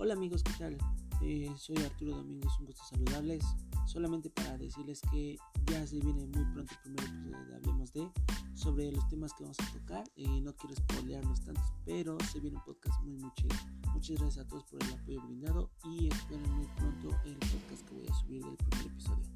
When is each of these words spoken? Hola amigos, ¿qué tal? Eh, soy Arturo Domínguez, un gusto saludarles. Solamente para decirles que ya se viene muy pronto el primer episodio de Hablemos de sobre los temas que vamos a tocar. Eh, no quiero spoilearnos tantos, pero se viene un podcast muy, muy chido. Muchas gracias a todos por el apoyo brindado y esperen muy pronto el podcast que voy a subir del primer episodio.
Hola 0.00 0.14
amigos, 0.14 0.44
¿qué 0.44 0.52
tal? 0.60 0.78
Eh, 1.22 1.52
soy 1.56 1.76
Arturo 1.78 2.14
Domínguez, 2.14 2.52
un 2.60 2.66
gusto 2.66 2.84
saludarles. 2.84 3.42
Solamente 3.84 4.30
para 4.30 4.56
decirles 4.56 5.00
que 5.10 5.36
ya 5.66 5.84
se 5.88 5.98
viene 5.98 6.24
muy 6.24 6.44
pronto 6.52 6.72
el 6.72 6.80
primer 6.82 7.04
episodio 7.04 7.46
de 7.46 7.56
Hablemos 7.56 7.92
de 7.92 8.08
sobre 8.54 8.92
los 8.92 9.08
temas 9.08 9.32
que 9.34 9.42
vamos 9.42 9.58
a 9.58 9.72
tocar. 9.72 10.04
Eh, 10.14 10.40
no 10.40 10.54
quiero 10.54 10.76
spoilearnos 10.76 11.44
tantos, 11.44 11.72
pero 11.84 12.16
se 12.30 12.38
viene 12.38 12.58
un 12.58 12.62
podcast 12.62 13.02
muy, 13.02 13.16
muy 13.16 13.32
chido. 13.34 13.56
Muchas 13.92 14.20
gracias 14.20 14.46
a 14.46 14.48
todos 14.48 14.62
por 14.66 14.80
el 14.84 14.92
apoyo 14.92 15.20
brindado 15.20 15.70
y 15.84 16.06
esperen 16.06 16.48
muy 16.52 16.66
pronto 16.76 17.08
el 17.24 17.34
podcast 17.34 17.88
que 17.88 17.94
voy 17.96 18.06
a 18.06 18.14
subir 18.14 18.44
del 18.44 18.56
primer 18.56 18.86
episodio. 18.86 19.27